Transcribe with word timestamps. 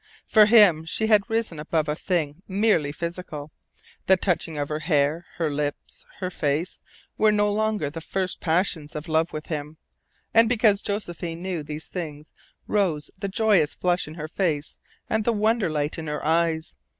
For 0.25 0.47
him 0.47 0.83
she 0.83 1.05
had 1.05 1.29
risen 1.29 1.59
above 1.59 1.87
a 1.87 1.95
thing 1.95 2.41
merely 2.47 2.91
physical. 2.91 3.51
The 4.07 4.17
touching 4.17 4.57
of 4.57 4.67
her 4.67 4.79
hair, 4.79 5.27
her 5.35 5.51
lips, 5.51 6.07
her 6.17 6.31
face, 6.31 6.81
were 7.19 7.31
no 7.31 7.53
longer 7.53 7.87
the 7.87 8.01
first 8.01 8.39
passions 8.41 8.95
of 8.95 9.07
love 9.07 9.31
with 9.31 9.45
him. 9.45 9.77
And 10.33 10.49
because 10.49 10.81
Josephine 10.81 11.43
knew 11.43 11.61
these 11.61 11.85
things 11.85 12.33
rose 12.65 13.11
the 13.19 13.29
joyous 13.29 13.75
flush 13.75 14.07
in 14.07 14.15
her 14.15 14.27
face 14.27 14.79
and 15.07 15.23
the 15.23 15.33
wonder 15.33 15.69
light 15.69 15.99
in 15.99 16.07
her 16.07 16.25
eyes. 16.25 16.73